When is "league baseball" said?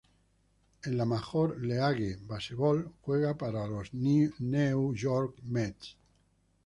1.61-2.89